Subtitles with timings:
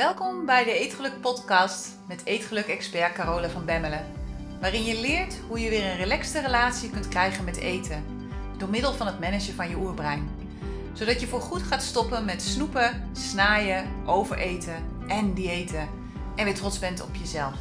[0.00, 4.06] Welkom bij de Eetgeluk podcast met Eetgeluk-expert Carola van Bemmelen.
[4.60, 8.04] Waarin je leert hoe je weer een relaxte relatie kunt krijgen met eten.
[8.58, 10.30] Door middel van het managen van je oerbrein.
[10.92, 15.88] Zodat je voor goed gaat stoppen met snoepen, snaaien, overeten en diëten.
[16.36, 17.54] En weer trots bent op jezelf.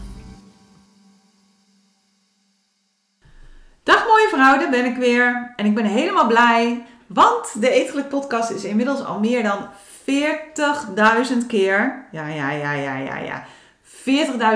[3.84, 5.54] Dag mooie vrouw, daar ben ik weer.
[5.56, 9.70] En ik ben helemaal blij, want de Eetgeluk podcast is inmiddels al meer dan
[10.00, 13.46] 40.000 keer, ja, ja, ja, ja, ja, ja,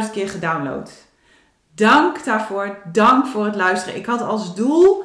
[0.06, 0.92] 40.000 keer gedownload.
[1.76, 4.00] Dank daarvoor, dank voor het luisteren.
[4.00, 5.04] Ik had als doel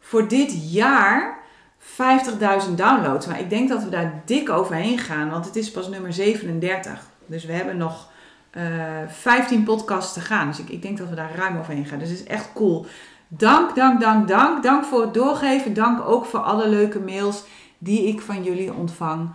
[0.00, 1.38] voor dit jaar
[1.80, 5.88] 50.000 downloads, maar ik denk dat we daar dik overheen gaan, want het is pas
[5.88, 7.10] nummer 37.
[7.26, 8.10] Dus we hebben nog
[8.56, 10.48] uh, eh, 15 podcasts te gaan.
[10.48, 11.98] Dus ik, ik denk dat we daar ruim overheen gaan.
[11.98, 12.86] Dus het is echt cool.
[13.28, 14.62] Dank, dank, dank, dank.
[14.62, 15.74] Dank voor het doorgeven.
[15.74, 17.44] Dank ook voor alle leuke mails
[17.78, 19.30] die ik van jullie ontvang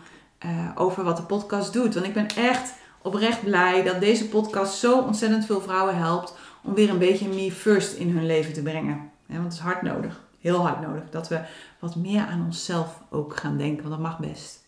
[0.45, 1.93] uh, over wat de podcast doet.
[1.93, 6.73] Want ik ben echt oprecht blij dat deze podcast zo ontzettend veel vrouwen helpt om
[6.73, 9.09] weer een beetje me first in hun leven te brengen.
[9.27, 11.39] want het is hard nodig, heel hard nodig, dat we
[11.79, 14.65] wat meer aan onszelf ook gaan denken, want dat mag best.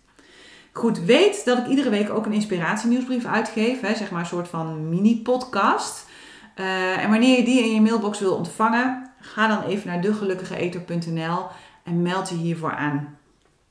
[0.71, 4.47] Goed, weet dat ik iedere week ook een inspiratienieuwsbrief uitgeef, hè, zeg maar een soort
[4.47, 6.07] van mini-podcast.
[6.55, 11.45] Uh, en wanneer je die in je mailbox wil ontvangen, ga dan even naar degelukkigeeter.nl
[11.83, 13.18] en meld je hiervoor aan.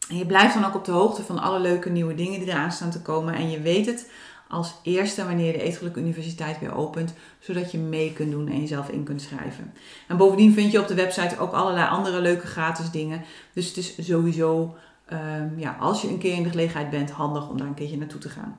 [0.09, 2.73] En je blijft dan ook op de hoogte van alle leuke nieuwe dingen die eraan
[2.73, 3.35] staan te komen.
[3.35, 4.11] En je weet het
[4.49, 8.89] als eerste wanneer de Eetgeluk Universiteit weer opent, zodat je mee kunt doen en jezelf
[8.89, 9.73] in kunt schrijven.
[10.07, 13.25] En bovendien vind je op de website ook allerlei andere leuke gratis dingen.
[13.53, 14.77] Dus het is sowieso,
[15.13, 17.99] um, ja, als je een keer in de gelegenheid bent, handig om daar een keertje
[17.99, 18.59] naartoe te gaan.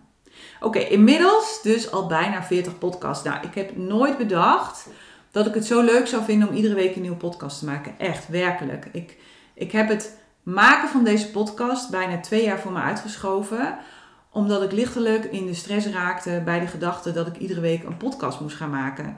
[0.60, 3.24] Oké, inmiddels dus al bijna 40 podcasts.
[3.24, 4.88] Nou, ik heb nooit bedacht
[5.32, 8.00] dat ik het zo leuk zou vinden om iedere week een nieuwe podcast te maken.
[8.00, 8.88] Echt, werkelijk.
[8.92, 9.18] Ik,
[9.54, 10.18] ik heb het
[10.54, 13.78] maken van deze podcast bijna twee jaar voor me uitgeschoven.
[14.32, 17.98] Omdat ik lichtelijk in de stress raakte bij de gedachte dat ik iedere week een
[17.98, 19.18] podcast moest gaan maken.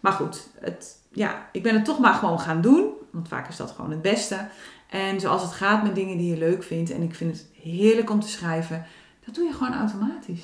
[0.00, 2.90] Maar goed, het, ja, ik ben het toch maar gewoon gaan doen.
[3.10, 4.48] Want vaak is dat gewoon het beste.
[4.90, 6.90] En zoals het gaat met dingen die je leuk vindt.
[6.90, 8.86] En ik vind het heerlijk om te schrijven.
[9.24, 10.42] Dat doe je gewoon automatisch.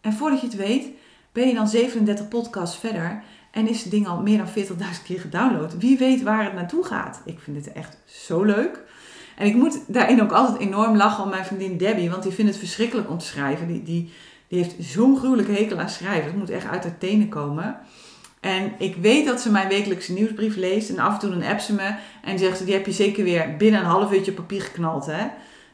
[0.00, 0.88] En voordat je het weet,
[1.32, 3.22] ben je dan 37 podcasts verder.
[3.50, 5.78] En is het ding al meer dan 40.000 keer gedownload.
[5.78, 7.22] Wie weet waar het naartoe gaat.
[7.24, 8.82] Ik vind het echt zo leuk.
[9.40, 12.50] En ik moet daarin ook altijd enorm lachen om mijn vriendin Debbie, want die vindt
[12.50, 13.66] het verschrikkelijk om te schrijven.
[13.66, 14.10] Die, die,
[14.48, 16.24] heeft zo'n gruwelijke hekel aan schrijven.
[16.24, 17.76] Het moet echt uit haar tenen komen.
[18.40, 20.90] En ik weet dat ze mijn wekelijkse nieuwsbrief leest.
[20.90, 21.94] En af en toe een app ze me.
[22.24, 25.06] En zegt ze, die heb je zeker weer binnen een half uurtje papier geknald.
[25.06, 25.26] Hè?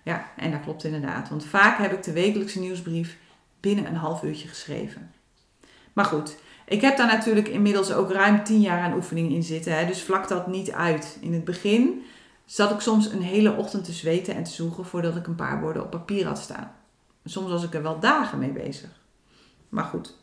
[0.03, 1.29] Ja, en dat klopt inderdaad.
[1.29, 3.17] Want vaak heb ik de wekelijkse nieuwsbrief
[3.61, 5.11] binnen een half uurtje geschreven.
[5.93, 9.79] Maar goed, ik heb daar natuurlijk inmiddels ook ruim tien jaar aan oefening in zitten.
[9.79, 9.87] Hè?
[9.87, 11.19] Dus vlak dat niet uit.
[11.21, 12.05] In het begin
[12.47, 15.61] zat ik soms een hele ochtend te zweten en te zoeken voordat ik een paar
[15.61, 16.73] woorden op papier had staan.
[17.25, 18.91] Soms was ik er wel dagen mee bezig.
[19.69, 20.17] Maar goed,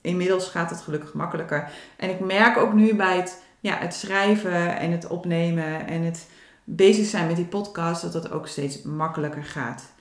[0.00, 1.70] inmiddels gaat het gelukkig makkelijker.
[1.96, 6.28] En ik merk ook nu bij het, ja, het schrijven en het opnemen en het
[6.64, 9.92] bezig zijn met die podcast dat dat ook steeds makkelijker gaat.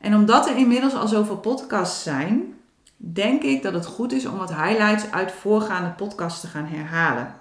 [0.00, 2.54] En omdat er inmiddels al zoveel podcasts zijn,
[2.96, 7.34] denk ik dat het goed is om wat highlights uit voorgaande podcasts te gaan herhalen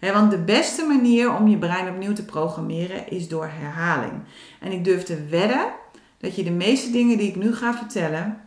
[0.00, 4.12] want de beste manier om je brein opnieuw te programmeren is door herhaling.
[4.60, 5.72] En ik durf te wedden
[6.18, 8.40] dat je de meeste dingen die ik nu ga vertellen,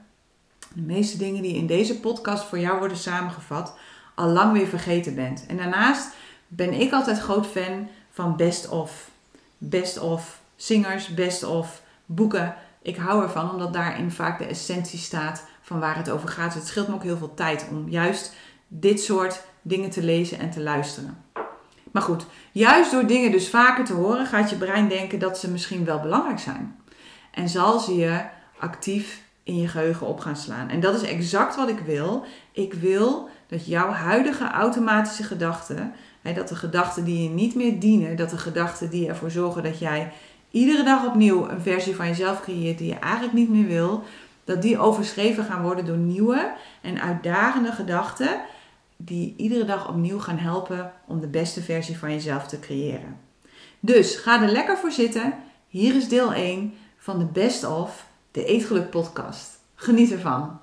[0.74, 3.78] de meeste dingen die in deze podcast voor jou worden samengevat,
[4.16, 5.46] al lang weer vergeten bent.
[5.48, 6.14] En daarnaast
[6.48, 9.10] ben ik altijd groot fan van best of.
[9.58, 12.56] Best of zingers, best of boeken.
[12.82, 16.54] Ik hou ervan omdat daarin vaak de essentie staat van waar het over gaat.
[16.54, 18.34] Het scheelt me ook heel veel tijd om juist
[18.68, 21.18] dit soort dingen te lezen en te luisteren.
[21.92, 25.52] Maar goed, juist door dingen dus vaker te horen, gaat je brein denken dat ze
[25.52, 26.76] misschien wel belangrijk zijn.
[27.32, 28.22] En zal ze je
[28.60, 30.70] actief in je geheugen op gaan slaan.
[30.70, 32.26] En dat is exact wat ik wil.
[32.52, 38.16] Ik wil dat jouw huidige automatische gedachten, dat de gedachten die je niet meer dienen,
[38.16, 40.12] dat de gedachten die ervoor zorgen dat jij
[40.52, 44.04] iedere dag opnieuw een versie van jezelf creëert die je eigenlijk niet meer wil,
[44.44, 48.42] dat die overschreven gaan worden door nieuwe en uitdagende gedachten
[49.06, 53.20] die iedere dag opnieuw gaan helpen om de beste versie van jezelf te creëren.
[53.80, 55.34] Dus ga er lekker voor zitten.
[55.68, 59.60] Hier is deel 1 van de Best of, de Eetgeluk podcast.
[59.76, 60.60] Geniet ervan.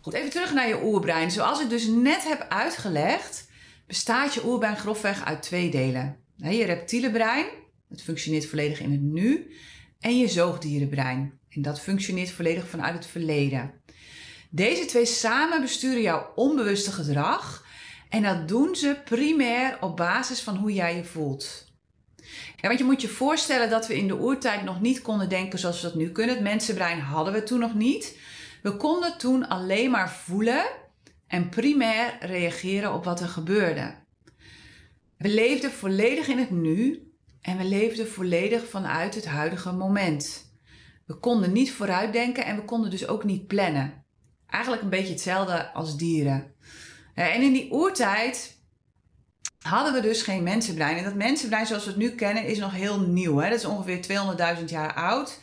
[0.00, 1.30] Goed, even terug naar je oerbrein.
[1.30, 3.50] Zoals ik dus net heb uitgelegd,
[3.86, 6.16] bestaat je oerbrein grofweg uit twee delen.
[6.36, 7.46] Je reptiele brein,
[7.88, 9.54] dat functioneert volledig in het nu,
[10.00, 11.38] en je zoogdierenbrein.
[11.48, 13.79] En dat functioneert volledig vanuit het verleden.
[14.52, 17.64] Deze twee samen besturen jouw onbewuste gedrag
[18.08, 21.68] en dat doen ze primair op basis van hoe jij je voelt.
[22.60, 25.80] Want je moet je voorstellen dat we in de oertijd nog niet konden denken zoals
[25.80, 26.34] we dat nu kunnen.
[26.34, 28.18] Het mensenbrein hadden we toen nog niet.
[28.62, 30.64] We konden toen alleen maar voelen
[31.26, 33.94] en primair reageren op wat er gebeurde.
[35.16, 40.52] We leefden volledig in het nu en we leefden volledig vanuit het huidige moment.
[41.06, 43.99] We konden niet vooruitdenken en we konden dus ook niet plannen.
[44.50, 46.54] Eigenlijk een beetje hetzelfde als dieren.
[47.14, 48.58] En in die oertijd
[49.60, 50.96] hadden we dus geen mensenbrein.
[50.96, 53.36] En dat mensenbrein zoals we het nu kennen is nog heel nieuw.
[53.36, 53.48] Hè?
[53.48, 54.00] Dat is ongeveer
[54.58, 55.38] 200.000 jaar oud.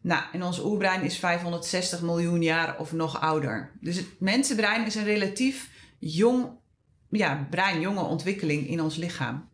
[0.00, 3.70] Nou, en ons oerbrein is 560 miljoen jaar of nog ouder.
[3.80, 5.68] Dus het mensenbrein is een relatief
[5.98, 6.48] jong
[7.10, 9.48] ja, brein, jonge ontwikkeling in ons lichaam.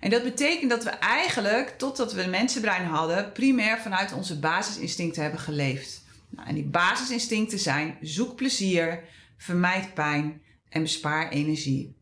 [0.00, 5.22] En dat betekent dat we eigenlijk, totdat we een mensenbrein hadden, primair vanuit onze basisinstincten
[5.22, 6.01] hebben geleefd.
[6.36, 9.04] Nou, en die basisinstincten zijn: zoek plezier,
[9.36, 11.96] vermijd pijn en bespaar energie.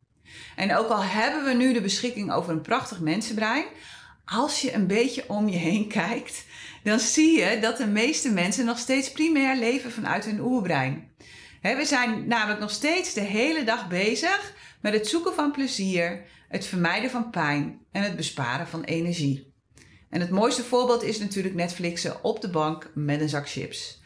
[0.56, 3.64] En ook al hebben we nu de beschikking over een prachtig mensenbrein,
[4.24, 6.44] als je een beetje om je heen kijkt,
[6.82, 11.10] dan zie je dat de meeste mensen nog steeds primair leven vanuit hun oerbrein.
[11.62, 16.66] we zijn namelijk nog steeds de hele dag bezig met het zoeken van plezier, het
[16.66, 19.49] vermijden van pijn en het besparen van energie.
[20.10, 24.00] En het mooiste voorbeeld is natuurlijk Netflixen op de bank met een zak chips.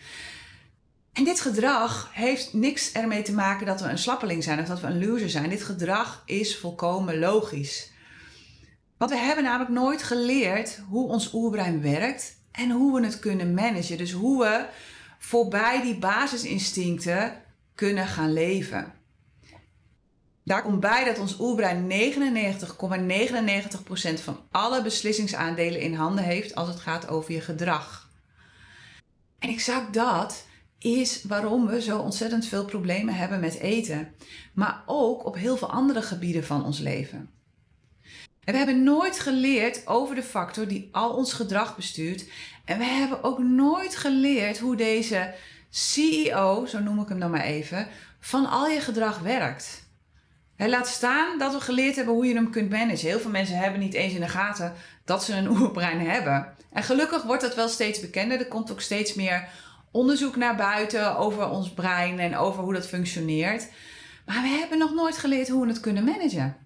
[1.12, 4.80] En dit gedrag heeft niks ermee te maken dat we een slappeling zijn of dat
[4.80, 5.50] we een loser zijn.
[5.50, 7.92] Dit gedrag is volkomen logisch.
[8.96, 13.54] Want we hebben namelijk nooit geleerd hoe ons oerbrein werkt en hoe we het kunnen
[13.54, 13.98] managen.
[13.98, 14.66] Dus hoe we
[15.18, 17.42] voorbij die basisinstincten
[17.74, 18.92] kunnen gaan leven.
[20.44, 21.94] Daar komt bij dat ons oerbrein 99,99%
[24.22, 28.08] van alle beslissingsaandelen in handen heeft als het gaat over je gedrag.
[29.38, 30.46] En exact dat
[30.78, 34.14] is waarom we zo ontzettend veel problemen hebben met eten,
[34.52, 37.30] maar ook op heel veel andere gebieden van ons leven.
[38.44, 42.26] En we hebben nooit geleerd over de factor die al ons gedrag bestuurt.
[42.64, 45.34] En we hebben ook nooit geleerd hoe deze
[45.70, 47.88] CEO, zo noem ik hem dan maar even,
[48.20, 49.83] van al je gedrag werkt.
[50.56, 53.08] He, laat staan dat we geleerd hebben hoe je hem kunt managen.
[53.08, 54.72] Heel veel mensen hebben niet eens in de gaten
[55.04, 56.54] dat ze een oerbrein hebben.
[56.72, 58.38] En gelukkig wordt dat wel steeds bekender.
[58.38, 59.48] Er komt ook steeds meer
[59.90, 63.68] onderzoek naar buiten over ons brein en over hoe dat functioneert.
[64.26, 66.56] Maar we hebben nog nooit geleerd hoe we het kunnen managen.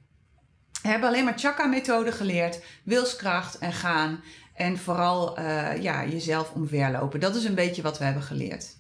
[0.83, 4.21] We hebben alleen maar chakra-methode geleerd, wilskracht en gaan.
[4.55, 7.21] En vooral uh, ja, jezelf omverlopen.
[7.21, 8.77] Dat is een beetje wat we hebben geleerd.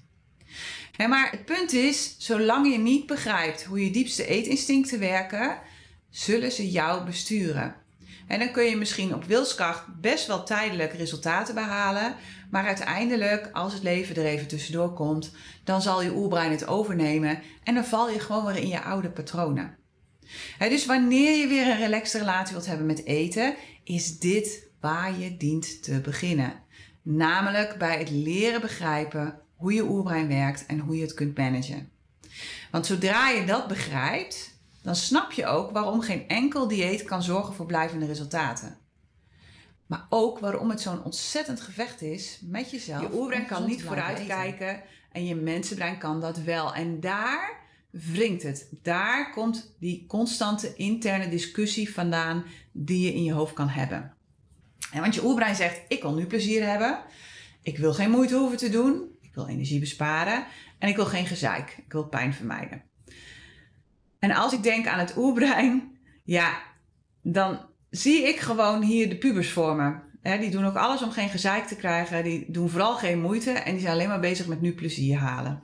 [1.06, 5.58] Maar het punt is, zolang je niet begrijpt hoe je diepste eetinstincten werken,
[6.10, 7.74] zullen ze jou besturen.
[8.28, 12.14] En dan kun je misschien op wilskracht best wel tijdelijk resultaten behalen.
[12.50, 15.32] Maar uiteindelijk, als het leven er even tussendoor komt,
[15.64, 17.42] dan zal je oerbrein het overnemen.
[17.64, 19.76] En dan val je gewoon weer in je oude patronen.
[20.58, 23.54] dus wanneer je weer een relaxte relatie wilt hebben met eten,
[23.84, 26.62] is dit waar je dient te beginnen.
[27.02, 31.90] Namelijk bij het leren begrijpen hoe je oerbrein werkt en hoe je het kunt managen.
[32.70, 37.54] Want zodra je dat begrijpt, dan snap je ook waarom geen enkel dieet kan zorgen
[37.54, 38.76] voor blijvende resultaten.
[39.86, 43.00] Maar ook waarom het zo'n ontzettend gevecht is met jezelf.
[43.00, 44.82] Je oerbrein kan niet vooruitkijken
[45.12, 46.74] en je mensenbrein kan dat wel.
[46.74, 47.56] En daar
[47.90, 48.68] wringt het.
[48.82, 54.14] Daar komt die constante interne discussie vandaan die je in je hoofd kan hebben.
[54.92, 56.98] En want je oerbrein zegt: Ik wil nu plezier hebben.
[57.62, 59.17] Ik wil geen moeite hoeven te doen.
[59.38, 60.44] Wil energie besparen.
[60.78, 61.74] En ik wil geen gezeik.
[61.86, 62.82] Ik wil pijn vermijden.
[64.18, 66.62] En als ik denk aan het oerbrein, ja,
[67.22, 67.60] dan
[67.90, 70.02] zie ik gewoon hier de pubers vormen.
[70.22, 72.24] die doen ook alles om geen gezeik te krijgen.
[72.24, 75.62] Die doen vooral geen moeite en die zijn alleen maar bezig met nu plezier halen.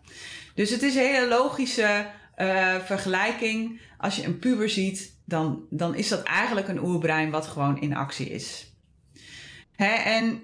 [0.55, 2.07] Dus het is een hele logische
[2.37, 3.81] uh, vergelijking.
[3.99, 7.97] Als je een puber ziet, dan, dan is dat eigenlijk een oerbrein wat gewoon in
[7.97, 8.73] actie is.
[9.77, 10.43] En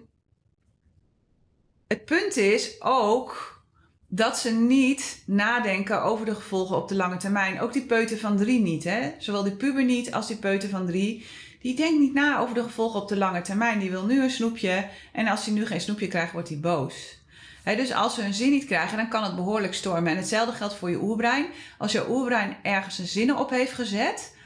[1.91, 3.61] het punt is ook
[4.09, 7.61] dat ze niet nadenken over de gevolgen op de lange termijn.
[7.61, 8.85] Ook die peuter van drie niet.
[8.85, 9.13] Hè?
[9.19, 11.27] Zowel die puber niet als die peuter van drie.
[11.61, 13.79] Die denkt niet na over de gevolgen op de lange termijn.
[13.79, 14.89] Die wil nu een snoepje.
[15.13, 17.19] En als hij nu geen snoepje krijgt, wordt hij boos.
[17.65, 20.13] dus als ze hun zin niet krijgen, dan kan het behoorlijk stormen.
[20.13, 21.47] En hetzelfde geldt voor je oerbrein.
[21.79, 24.37] Als je oerbrein ergens zijn zinnen op heeft gezet,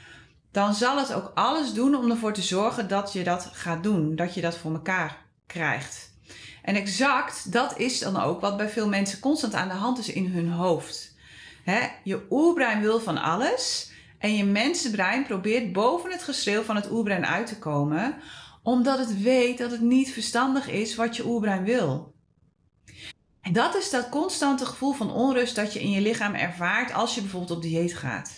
[0.51, 4.15] dan zal het ook alles doen om ervoor te zorgen dat je dat gaat doen.
[4.15, 6.14] Dat je dat voor elkaar krijgt.
[6.65, 10.09] En exact dat is dan ook wat bij veel mensen constant aan de hand is
[10.09, 11.15] in hun hoofd.
[12.03, 17.25] je oerbrein wil van alles en je mensenbrein probeert boven het geschreeuw van het oerbrein
[17.25, 18.15] uit te komen,
[18.63, 22.13] omdat het weet dat het niet verstandig is wat je oerbrein wil.
[23.41, 27.15] En dat is dat constante gevoel van onrust dat je in je lichaam ervaart als
[27.15, 28.31] je bijvoorbeeld op dieet gaat.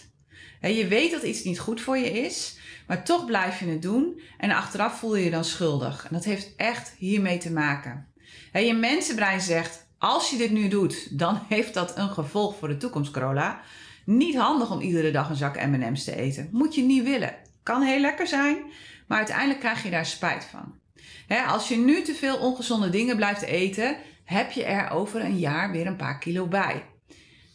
[0.61, 2.57] je weet dat iets niet goed voor je is,
[2.87, 6.05] maar toch blijf je het doen en achteraf voel je je dan schuldig.
[6.07, 8.15] En dat heeft echt hiermee te maken
[8.51, 12.77] je mensenbrein zegt: als je dit nu doet, dan heeft dat een gevolg voor de
[12.77, 13.61] toekomst, Corolla.
[14.05, 16.49] Niet handig om iedere dag een zak M&M's te eten.
[16.51, 17.35] Moet je niet willen.
[17.63, 18.57] Kan heel lekker zijn,
[19.07, 20.75] maar uiteindelijk krijg je daar spijt van.
[21.47, 25.71] als je nu te veel ongezonde dingen blijft eten, heb je er over een jaar
[25.71, 26.83] weer een paar kilo bij.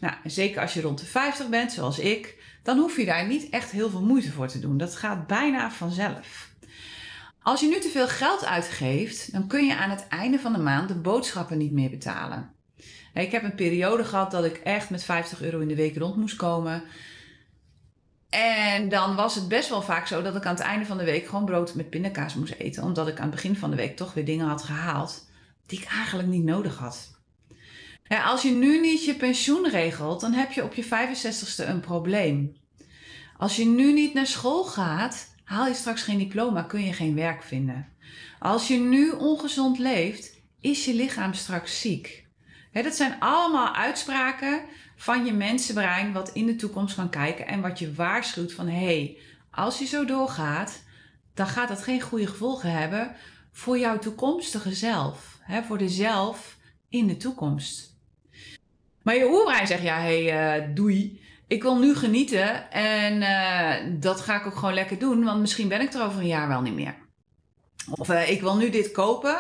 [0.00, 3.49] Nou, zeker als je rond de 50 bent, zoals ik, dan hoef je daar niet
[3.50, 4.79] echt heel veel moeite voor te doen.
[4.79, 6.51] Dat gaat bijna vanzelf.
[7.43, 10.59] Als je nu te veel geld uitgeeft, dan kun je aan het einde van de
[10.59, 12.55] maand de boodschappen niet meer betalen.
[13.15, 16.17] Ik heb een periode gehad dat ik echt met 50 euro in de week rond
[16.17, 16.83] moest komen.
[18.29, 21.05] En dan was het best wel vaak zo dat ik aan het einde van de
[21.05, 22.83] week gewoon brood met pindakaas moest eten.
[22.83, 25.31] Omdat ik aan het begin van de week toch weer dingen had gehaald
[25.67, 27.21] die ik eigenlijk niet nodig had.
[28.05, 31.81] Ja, als je nu niet je pensioen regelt, dan heb je op je 65ste een
[31.81, 32.57] probleem.
[33.37, 37.14] Als je nu niet naar school gaat, haal je straks geen diploma, kun je geen
[37.14, 37.88] werk vinden.
[38.38, 42.26] Als je nu ongezond leeft, is je lichaam straks ziek.
[42.73, 44.61] dat zijn allemaal uitspraken
[44.97, 48.85] van je mensenbrein wat in de toekomst kan kijken en wat je waarschuwt van hé,
[48.85, 49.16] hey,
[49.50, 50.82] als je zo doorgaat,
[51.35, 53.16] dan gaat dat geen goede gevolgen hebben
[53.50, 56.56] voor jouw toekomstige zelf, voor de zelf
[56.88, 57.97] in de toekomst.
[59.02, 61.22] Maar je oerbrein zegt ja, hé, hey, uh, doei.
[61.47, 65.69] Ik wil nu genieten en uh, dat ga ik ook gewoon lekker doen, want misschien
[65.69, 66.95] ben ik er over een jaar wel niet meer.
[67.91, 69.37] Of uh, ik wil nu dit kopen.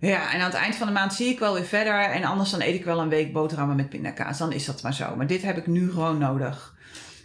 [0.00, 2.00] Ja, en aan het eind van de maand zie ik wel weer verder.
[2.00, 4.38] En anders dan eet ik wel een week boterhammen met pindakaas.
[4.38, 5.16] Dan is dat maar zo.
[5.16, 6.76] Maar dit heb ik nu gewoon nodig.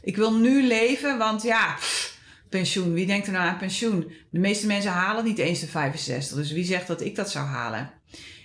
[0.02, 1.76] Ik wil nu leven, want ja,
[2.50, 2.94] pensioen.
[2.94, 4.12] Wie denkt er nou aan pensioen?
[4.30, 6.38] De meeste mensen halen niet eens de 65.
[6.38, 7.92] Dus wie zegt dat ik dat zou halen?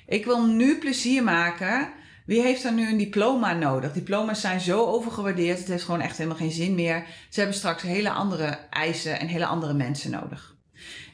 [0.07, 1.93] Ik wil nu plezier maken.
[2.29, 3.93] Wie heeft er nu een diploma nodig?
[3.93, 5.59] Diploma's zijn zo overgewaardeerd.
[5.59, 7.07] Het heeft gewoon echt helemaal geen zin meer.
[7.29, 10.55] Ze hebben straks hele andere eisen en hele andere mensen nodig.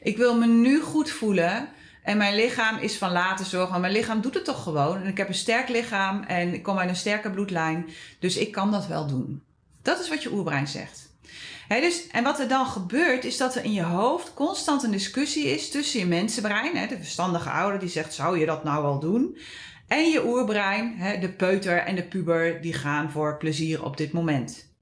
[0.00, 1.68] Ik wil me nu goed voelen.
[2.02, 3.80] En mijn lichaam is van later zorgen.
[3.80, 5.00] mijn lichaam doet het toch gewoon.
[5.00, 7.88] En ik heb een sterk lichaam en ik kom uit een sterke bloedlijn.
[8.18, 9.42] Dus ik kan dat wel doen.
[9.82, 11.10] Dat is wat je oerbrein zegt.
[11.68, 15.44] dus, en wat er dan gebeurt, is dat er in je hoofd constant een discussie
[15.44, 19.36] is tussen je mensenbrein, de verstandige ouder die zegt: Zou je dat nou wel doen?
[19.86, 24.72] En je oerbrein, de peuter en de puber, die gaan voor plezier op dit moment.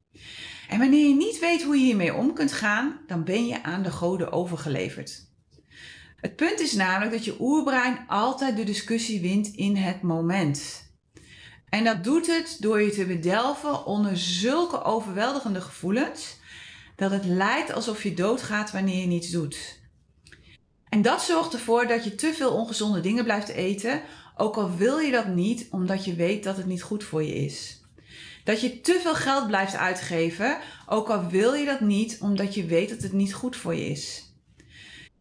[0.68, 3.82] En wanneer je niet weet hoe je hiermee om kunt gaan, dan ben je aan
[3.82, 5.30] de goden overgeleverd.
[6.16, 10.90] Het punt is namelijk dat je oerbrein altijd de discussie wint in het moment.
[11.68, 16.40] En dat doet het door je te bedelven onder zulke overweldigende gevoelens
[16.96, 19.80] dat het lijkt alsof je doodgaat wanneer je niets doet.
[20.88, 24.02] En dat zorgt ervoor dat je te veel ongezonde dingen blijft eten,
[24.42, 27.34] ook al wil je dat niet omdat je weet dat het niet goed voor je
[27.34, 27.80] is.
[28.44, 32.66] Dat je te veel geld blijft uitgeven, ook al wil je dat niet omdat je
[32.66, 34.34] weet dat het niet goed voor je is.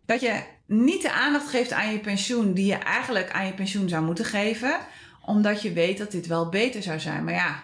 [0.06, 3.90] Dat je niet de aandacht geeft aan je pensioen die je eigenlijk aan je pensioen
[3.90, 4.80] zou moeten geven,
[5.26, 7.24] omdat je weet dat dit wel beter zou zijn.
[7.24, 7.64] Maar ja,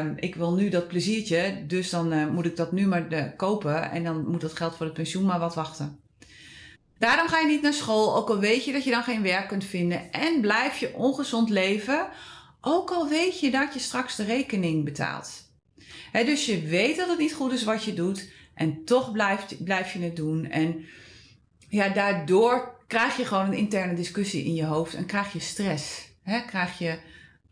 [0.00, 3.24] um, ik wil nu dat pleziertje, dus dan uh, moet ik dat nu maar eh,
[3.36, 6.03] kopen en dan moet dat geld voor het pensioen maar wat wachten.
[7.04, 9.48] Daarom ga je niet naar school, ook al weet je dat je dan geen werk
[9.48, 12.08] kunt vinden en blijf je ongezond leven,
[12.60, 15.52] ook al weet je dat je straks de rekening betaalt.
[16.12, 19.92] dus je weet dat het niet goed is wat je doet en toch blijf, blijf
[19.92, 20.46] je het doen.
[20.46, 20.84] En
[21.68, 26.08] ja, daardoor krijg je gewoon een interne discussie in je hoofd en krijg je stress.
[26.46, 26.98] Krijg je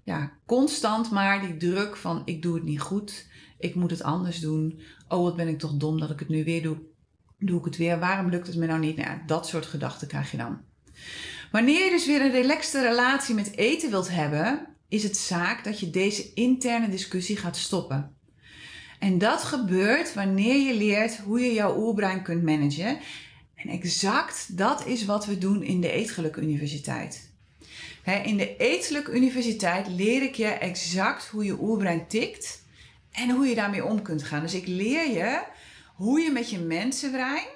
[0.02, 3.26] ja, constant maar die druk van ik doe het niet goed,
[3.58, 4.80] ik moet het anders doen.
[5.08, 6.76] Oh, wat ben ik toch dom dat ik het nu weer doe.
[7.44, 7.98] Doe ik het weer?
[7.98, 8.96] Waarom lukt het me nou niet?
[8.96, 10.60] Nou, dat soort gedachten krijg je dan.
[11.50, 15.80] Wanneer je dus weer een relaxte relatie met eten wilt hebben, is het zaak dat
[15.80, 18.14] je deze interne discussie gaat stoppen.
[18.98, 22.98] En dat gebeurt wanneer je leert hoe je jouw oerbrein kunt managen
[23.54, 27.30] en exact dat is wat we doen in de Eetgeluk Universiteit.
[28.24, 32.62] in de Eetgeluk Universiteit leer ik je exact hoe je oerbrein tikt
[33.12, 34.40] en hoe je daarmee om kunt gaan.
[34.40, 35.40] Dus ik leer je
[36.02, 37.46] hoe je met je mensenbrein,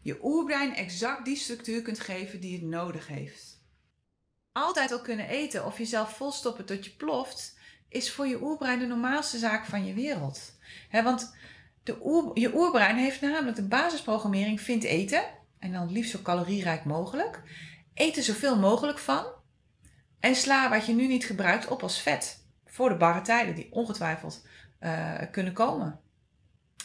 [0.00, 3.62] je oerbrein exact die structuur kunt geven die het nodig heeft.
[4.52, 8.86] Altijd al kunnen eten of jezelf volstoppen tot je ploft, is voor je oerbrein de
[8.86, 10.58] normaalste zaak van je wereld.
[10.90, 11.36] want
[11.82, 15.22] de je oerbrein heeft namelijk de basisprogrammering vindt eten.
[15.58, 17.42] En dan liefst zo calorierijk mogelijk.
[17.94, 19.24] Eet zoveel mogelijk van.
[20.20, 22.46] En sla wat je nu niet gebruikt op als vet.
[22.66, 24.46] Voor de barre tijden die ongetwijfeld
[24.80, 26.01] uh, kunnen komen.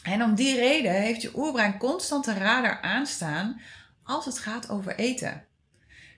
[0.07, 3.61] En om die reden heeft je oerbrein constant een radar aanstaan
[4.03, 5.45] als het gaat over eten.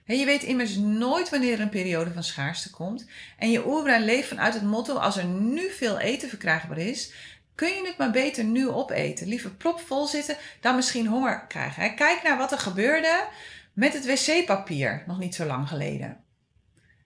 [0.04, 3.06] je weet immers nooit wanneer er een periode van schaarste komt.
[3.38, 7.12] En je oerbrein leeft vanuit het motto: als er nu veel eten verkrijgbaar is,
[7.54, 9.28] kun je het maar beter nu opeten.
[9.28, 11.94] Liever propvol zitten dan misschien honger krijgen.
[11.94, 13.24] Kijk naar wat er gebeurde
[13.72, 16.24] met het wc-papier nog niet zo lang geleden.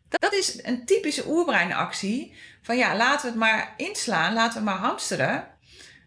[0.09, 2.35] Dat is een typische oerbreinactie.
[2.63, 5.53] Van ja, laten we het maar inslaan, laten we maar hamsteren.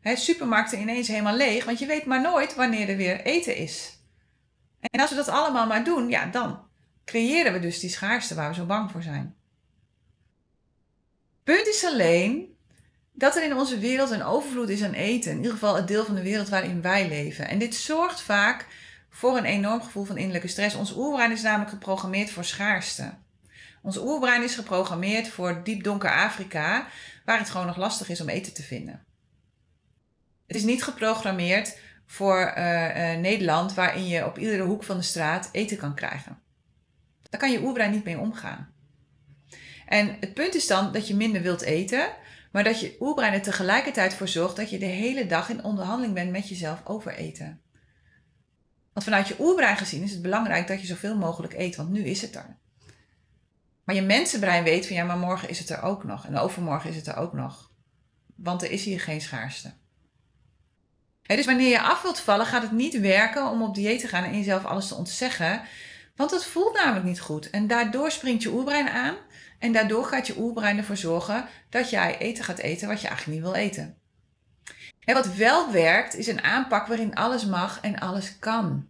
[0.03, 3.97] Supermarkten ineens helemaal leeg, want je weet maar nooit wanneer er weer eten is.
[4.79, 6.59] En als we dat allemaal maar doen, ja, dan
[7.05, 9.35] creëren we dus die schaarste waar we zo bang voor zijn.
[11.43, 12.55] Punt is alleen
[13.13, 15.31] dat er in onze wereld een overvloed is aan eten.
[15.31, 17.47] In ieder geval het deel van de wereld waarin wij leven.
[17.47, 18.67] En dit zorgt vaak
[19.09, 20.75] voor een enorm gevoel van innerlijke stress.
[20.75, 23.13] Ons oerbrein is namelijk geprogrammeerd voor schaarste.
[23.81, 26.87] Ons oerbrein is geprogrammeerd voor diep donker Afrika,
[27.25, 29.05] waar het gewoon nog lastig is om eten te vinden.
[30.47, 35.03] Het is niet geprogrammeerd voor uh, uh, Nederland, waarin je op iedere hoek van de
[35.03, 36.39] straat eten kan krijgen.
[37.29, 38.73] Daar kan je oerbrein niet mee omgaan.
[39.85, 42.09] En het punt is dan dat je minder wilt eten,
[42.51, 46.13] maar dat je oerbrein er tegelijkertijd voor zorgt dat je de hele dag in onderhandeling
[46.13, 47.61] bent met jezelf over eten.
[48.93, 52.03] Want vanuit je oerbrein gezien is het belangrijk dat je zoveel mogelijk eet, want nu
[52.03, 52.57] is het er.
[53.83, 56.89] Maar je mensenbrein weet van ja, maar morgen is het er ook nog en overmorgen
[56.89, 57.71] is het er ook nog.
[58.35, 59.73] Want er is hier geen schaarste.
[61.35, 64.23] Dus wanneer je af wilt vallen, gaat het niet werken om op dieet te gaan
[64.23, 65.61] en jezelf alles te ontzeggen.
[66.15, 67.49] Want het voelt namelijk niet goed.
[67.49, 69.15] En daardoor springt je oerbrein aan.
[69.59, 73.39] En daardoor gaat je oerbrein ervoor zorgen dat jij eten gaat eten wat je eigenlijk
[73.39, 73.95] niet wil eten.
[75.03, 78.87] En wat wel werkt, is een aanpak waarin alles mag en alles kan.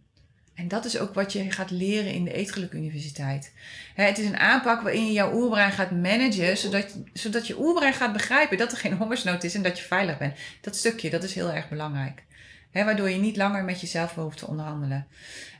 [0.54, 3.52] En dat is ook wat je gaat leren in de Eetgeluk Universiteit.
[3.94, 8.12] Het is een aanpak waarin je jouw oerbrein gaat managen, zodat, zodat je oerbrein gaat
[8.12, 10.36] begrijpen dat er geen hongersnood is en dat je veilig bent.
[10.60, 12.22] Dat stukje, dat is heel erg belangrijk.
[12.72, 15.06] Waardoor je niet langer met jezelf hoeft te onderhandelen.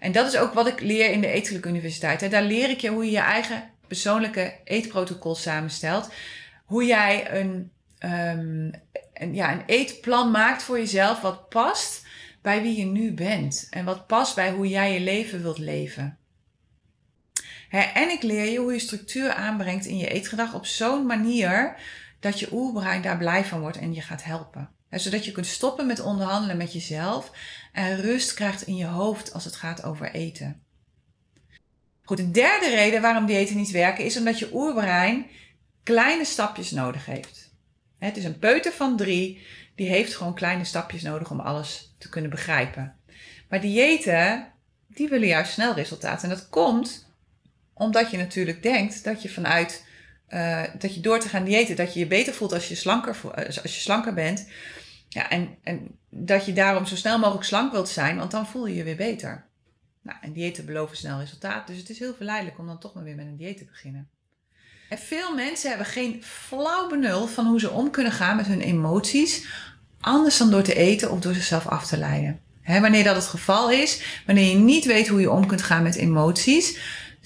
[0.00, 2.31] En dat is ook wat ik leer in de Eetgeluk Universiteit.
[2.31, 6.12] Daar leer ik je hoe je je eigen persoonlijke eetprotocol samenstelt.
[6.65, 8.71] Hoe jij een, um,
[9.15, 12.07] een, ja, een eetplan maakt voor jezelf wat past
[12.43, 13.67] bij wie je nu bent.
[13.71, 16.19] En wat past bij hoe jij je leven wilt leven.
[17.71, 21.77] en ik leer je hoe je structuur aanbrengt in je eetgedrag op zo'n manier
[22.21, 24.71] dat je oerbrein daar blij van wordt en je gaat helpen.
[24.90, 27.31] Zodat je kunt stoppen met onderhandelen met jezelf
[27.72, 30.62] en rust krijgt in je hoofd als het gaat over eten.
[32.03, 35.27] Goed, de derde reden waarom diëten niet werken is omdat je oerbrein
[35.83, 37.55] kleine stapjes nodig heeft.
[37.98, 42.09] Het is een peuter van drie, die heeft gewoon kleine stapjes nodig om alles te
[42.09, 42.96] kunnen begrijpen.
[43.48, 44.53] Maar diëten,
[44.87, 46.22] die willen juist snel resultaat.
[46.22, 47.07] En dat komt
[47.74, 49.85] omdat je natuurlijk denkt dat je vanuit,
[50.31, 53.17] uh, dat je door te gaan diëten, dat je je beter voelt als je slanker,
[53.35, 54.49] eh, als je slanker bent.
[55.09, 58.67] Ja, en, en dat je daarom zo snel mogelijk slank wilt zijn, want dan voel
[58.67, 59.47] je je weer beter.
[60.03, 63.05] Nou, en diëten beloven snel resultaat, dus het is heel verleidelijk om dan toch maar
[63.05, 64.09] weer met een dieet te beginnen.
[64.88, 68.61] En veel mensen hebben geen flauw benul van hoe ze om kunnen gaan met hun
[68.61, 69.47] emoties,
[70.01, 72.41] anders dan door te eten of door zichzelf af te leiden.
[72.64, 75.95] wanneer dat het geval is, wanneer je niet weet hoe je om kunt gaan met
[75.95, 76.79] emoties,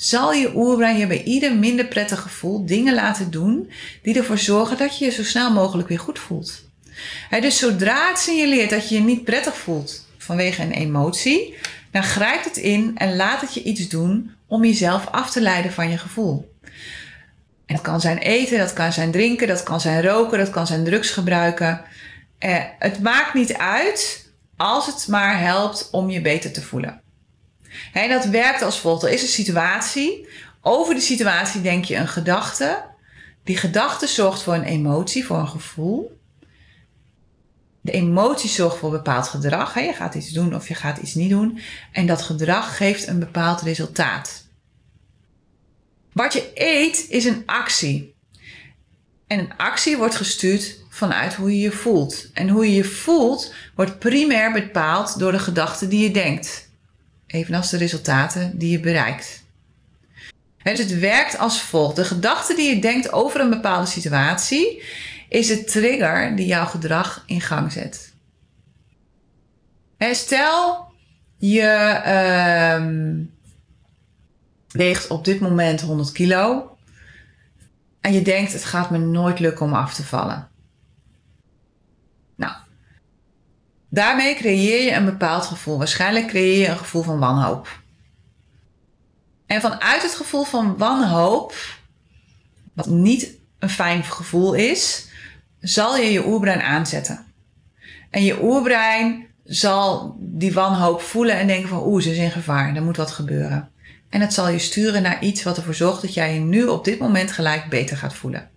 [0.03, 3.71] zal je oerbrein je bij ieder minder prettig gevoel dingen laten doen
[4.03, 6.65] die ervoor zorgen dat je je zo snel mogelijk weer goed voelt.
[7.41, 11.57] dus zodra het signaleert dat je je niet prettig voelt vanwege een emotie,
[11.91, 15.73] dan grijpt het in en laat het je iets doen om jezelf af te leiden
[15.73, 16.55] van je gevoel.
[17.67, 20.85] En kan zijn eten, dat kan zijn drinken, dat kan zijn roken, dat kan zijn
[20.85, 21.81] drugs gebruiken.
[22.39, 27.02] Eh, het maakt niet uit als het maar helpt om je beter te voelen.
[27.93, 29.03] En dat werkt als volgt.
[29.03, 30.29] Er is een situatie.
[30.61, 32.85] Over die situatie denk je een gedachte.
[33.45, 36.21] Die gedachte zorgt voor een emotie, voor een gevoel.
[37.81, 39.75] De emotie zorgt voor bepaald gedrag.
[39.75, 41.59] Je gaat iets doen of je gaat iets niet doen.
[41.93, 44.47] En dat gedrag geeft een bepaald resultaat.
[46.13, 48.15] Wat je eet is een actie.
[49.27, 52.31] En een actie wordt gestuurd vanuit hoe je je voelt.
[52.33, 56.71] En hoe je je voelt wordt primair bepaald door de gedachten die je denkt.
[57.33, 59.45] Evenals de resultaten die je bereikt.
[60.63, 61.97] dus het werkt als volgt.
[61.97, 64.83] De gedachte die je denkt over een bepaalde situatie
[65.29, 68.15] is de trigger die jouw gedrag in gang zet.
[69.99, 70.93] stel
[71.37, 73.17] je uh,
[74.69, 76.77] weegt op dit moment 100 kilo
[78.01, 80.49] en je denkt het gaat me nooit lukken om af te vallen.
[82.35, 82.55] Nou,
[83.93, 85.79] daarmee creëer je een bepaald gevoel.
[85.79, 87.81] Waarschijnlijk creëer je een gevoel van wanhoop.
[89.47, 91.55] En vanuit het gevoel van wanhoop,
[92.73, 95.09] wat niet een fijn gevoel is,
[95.61, 97.25] zal je je oerbrein aanzetten.
[98.11, 102.77] En je oerbrein zal die wanhoop voelen en denken van oeh, ze is in gevaar,
[102.77, 103.71] er moet wat gebeuren.
[104.09, 106.85] En het zal je sturen naar iets wat ervoor zorgt dat jij je nu op
[106.85, 108.41] dit moment gelijk beter gaat voelen.
[108.41, 108.51] Nou,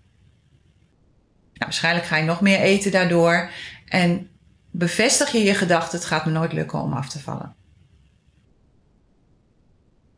[1.58, 3.50] waarschijnlijk ga je nog meer eten daardoor
[3.86, 4.30] en
[4.78, 7.56] bevestig je je gedachte, het gaat me nooit lukken om af te vallen.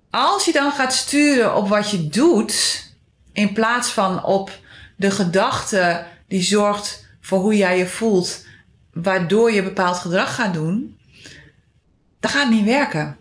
[0.09, 2.85] Als je dan gaat sturen op wat je doet,
[3.31, 4.59] in plaats van op
[4.95, 8.45] de gedachte die zorgt voor hoe jij je voelt,
[8.93, 10.97] waardoor je bepaald gedrag gaat doen,
[12.19, 13.17] dan gaat het niet werken.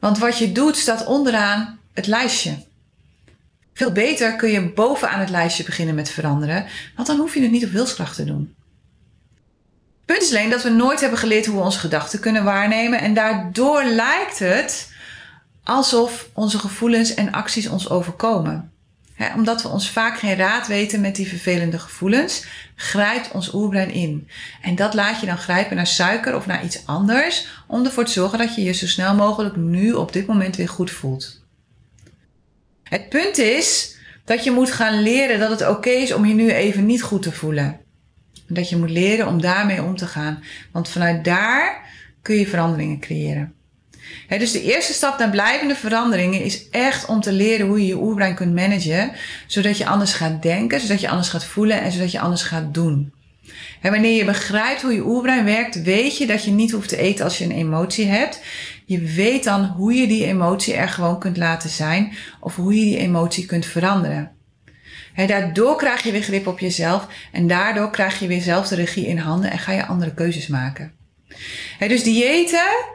[0.00, 2.56] Want wat je doet staat onderaan het lijstje.
[3.72, 7.50] Veel beter kun je bovenaan het lijstje beginnen met veranderen, want dan hoef je het
[7.50, 8.54] niet op wilskracht te doen.
[10.04, 13.14] Punt is alleen dat we nooit hebben geleerd hoe we onze gedachten kunnen waarnemen en
[13.14, 14.92] daardoor lijkt het
[15.62, 18.72] alsof onze gevoelens en acties ons overkomen.
[19.36, 24.28] omdat we ons vaak geen raad weten met die vervelende gevoelens, grijpt ons oerbrein in.
[24.62, 28.12] En dat laat je dan grijpen naar suiker of naar iets anders, om ervoor te
[28.12, 31.42] zorgen dat je je zo snel mogelijk nu op dit moment weer goed voelt.
[32.82, 36.50] Het punt is dat je moet gaan leren dat het oké is om je nu
[36.50, 37.83] even niet goed te voelen.
[38.48, 40.44] Dat je moet leren om daarmee om te gaan.
[40.72, 41.82] Want vanuit daar
[42.22, 43.52] kun je veranderingen creëren.
[44.28, 48.02] dus de eerste stap naar blijvende veranderingen is echt om te leren hoe je je
[48.02, 49.12] oerbrein kunt managen,
[49.46, 52.74] zodat je anders gaat denken, zodat je anders gaat voelen en zodat je anders gaat
[52.74, 53.12] doen.
[53.80, 56.96] En wanneer je begrijpt hoe je oerbrein werkt, weet je dat je niet hoeft te
[56.96, 58.40] eten als je een emotie hebt.
[58.84, 62.84] Je weet dan hoe je die emotie er gewoon kunt laten zijn of hoe je
[62.84, 64.33] die emotie kunt veranderen.
[65.16, 69.06] Daardoor krijg je weer grip op jezelf en daardoor krijg je weer zelf de regie
[69.06, 70.92] in handen en ga je andere keuzes maken.
[71.78, 72.92] He, dus diëten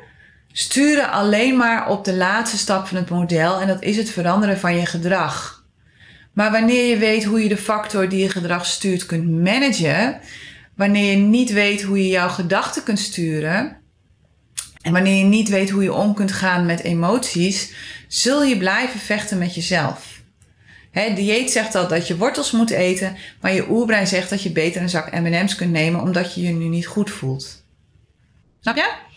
[0.51, 4.59] sturen alleen maar op de laatste stap van het model en dat is het veranderen
[4.59, 5.65] van je gedrag.
[6.33, 10.19] Maar wanneer je weet hoe je de factor die je gedrag stuurt kunt managen,
[10.75, 13.77] wanneer je niet weet hoe je jouw gedachten kunt sturen
[14.81, 17.73] en wanneer je niet weet hoe je om kunt gaan met emoties,
[18.07, 20.18] zul je blijven vechten met jezelf.
[20.99, 24.51] He, dieet zegt al dat je wortels moet eten, maar je oerbrein zegt dat je
[24.51, 27.63] beter een zak M&M's kunt nemen omdat je je nu niet goed voelt.
[28.61, 29.07] Snap je?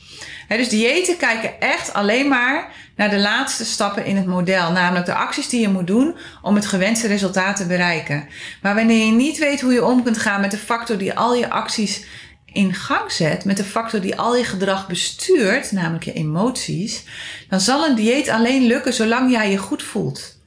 [0.56, 5.14] Dus diëten kijken echt alleen maar naar de laatste stappen in het model, namelijk de
[5.14, 8.28] acties die je moet doen om het gewenste resultaat te bereiken.
[8.62, 11.34] Maar wanneer je niet weet hoe je om kunt gaan met de factor die al
[11.34, 12.04] je acties
[12.52, 17.04] in gang zet, met de factor die al je gedrag bestuurt, namelijk je emoties,
[17.48, 20.40] dan zal een dieet alleen lukken zolang jij je goed voelt.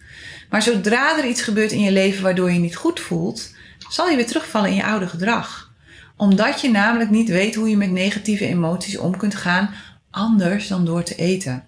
[0.50, 3.54] Maar zodra er iets gebeurt in je leven waardoor je niet goed voelt,
[3.90, 5.74] zal je weer terugvallen in je oude gedrag.
[6.18, 9.70] Omdat je namelijk niet weet hoe je met negatieve emoties om kunt gaan,
[10.12, 11.68] anders dan door te eten.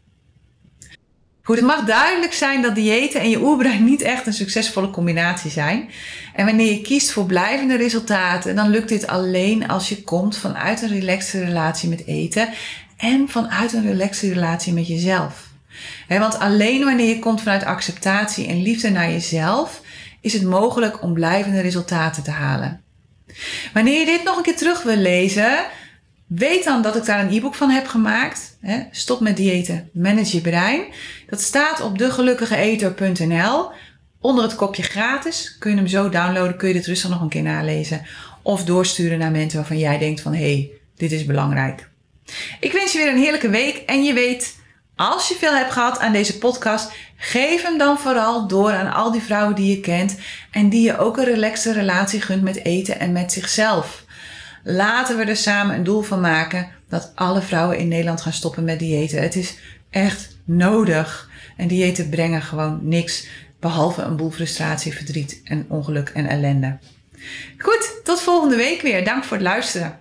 [1.42, 5.52] Goed, het mag duidelijk zijn dat diëten en je oerbrein niet echt een succesvolle combinatie
[5.52, 5.90] zijn.
[6.34, 10.82] En wanneer je kiest voor blijvende resultaten, dan lukt dit alleen als je komt vanuit
[10.82, 12.50] een relaxte relatie met eten
[12.98, 15.47] en vanuit een relaxte relatie met jezelf
[16.08, 19.82] want alleen wanneer je komt vanuit acceptatie en liefde naar jezelf,
[20.22, 22.82] is het mogelijk om blijvende resultaten te halen.
[23.74, 25.66] Wanneer je dit nog een keer terug wil lezen,
[26.28, 28.58] weet dan dat ik daar een e-book van heb gemaakt.
[28.92, 30.82] Stop met diëten, manage je brein.
[31.30, 33.70] Dat staat op degelukkigeeter.nl.
[34.20, 37.30] Onder het kopje gratis kun je hem zo downloaden, kun je dit rustig nog een
[37.30, 38.06] keer nalezen.
[38.42, 41.90] Of doorsturen naar mensen waarvan jij denkt van hé, hey, dit is belangrijk.
[42.60, 44.56] Ik wens je weer een heerlijke week en je weet,
[44.98, 49.12] als je veel hebt gehad aan deze podcast, geef hem dan vooral door aan al
[49.12, 50.16] die vrouwen die je kent
[50.52, 54.06] en die je ook een relaxe relatie gunt met eten en met zichzelf.
[54.64, 58.64] Laten we er samen een doel van maken dat alle vrouwen in Nederland gaan stoppen
[58.64, 59.22] met diëten.
[59.22, 59.58] Het is
[59.90, 61.30] echt nodig.
[61.58, 63.28] En diëten brengen gewoon niks
[63.60, 66.78] behalve een boel frustratie, verdriet en ongeluk en ellende.
[67.58, 69.06] Goed, tot volgende week weer.
[69.06, 70.00] Dank voor het luisteren.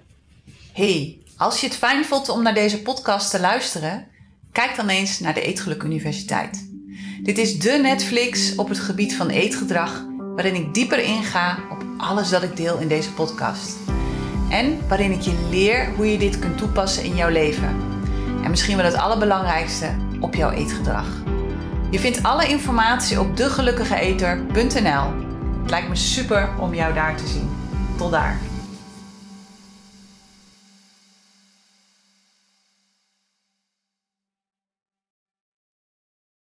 [0.72, 4.06] Hey, als je het fijn vond om naar deze podcast te luisteren
[4.56, 6.68] Kijk dan eens naar de Eetgeluk Universiteit.
[7.22, 12.28] Dit is de Netflix op het gebied van eetgedrag, waarin ik dieper inga op alles
[12.28, 13.76] dat ik deel in deze podcast.
[14.50, 17.68] En waarin ik je leer hoe je dit kunt toepassen in jouw leven.
[18.44, 19.90] En misschien wel het allerbelangrijkste,
[20.20, 21.06] op jouw eetgedrag.
[21.90, 25.24] Je vindt alle informatie op degelukkigeeter.nl.
[25.60, 27.50] Het lijkt me super om jou daar te zien.
[27.96, 28.55] Tot daar.